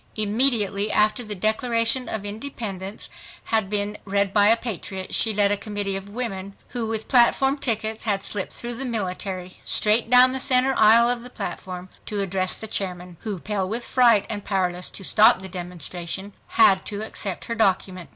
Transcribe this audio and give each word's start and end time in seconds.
Immediately 0.15 0.91
after 0.91 1.23
the 1.23 1.35
Declaration 1.35 2.09
of 2.09 2.25
Independence 2.25 3.07
had 3.43 3.69
been 3.69 3.99
read 4.03 4.33
by 4.33 4.47
a 4.47 4.57
patriot, 4.57 5.13
she 5.13 5.31
led 5.31 5.51
a 5.51 5.57
committee 5.57 5.95
of 5.95 6.09
women, 6.09 6.55
who 6.69 6.87
with 6.87 7.07
platform 7.07 7.59
tickets 7.59 8.05
had 8.05 8.23
slipped 8.23 8.51
through 8.51 8.73
the 8.73 8.83
military, 8.83 9.57
straight 9.63 10.09
down 10.09 10.33
the 10.33 10.39
center 10.39 10.73
aisle 10.75 11.07
of 11.07 11.21
the 11.21 11.29
platform 11.29 11.87
to 12.07 12.19
address 12.19 12.57
the 12.57 12.65
chairman, 12.67 13.17
who 13.19 13.37
pale 13.37 13.69
with 13.69 13.85
fright 13.85 14.25
and 14.27 14.43
powerless 14.43 14.89
to 14.89 15.03
stop 15.03 15.39
the 15.39 15.47
demonstration 15.47 16.33
had 16.47 16.83
to 16.87 17.03
accept 17.03 17.45
her 17.45 17.53
document. 17.53 18.09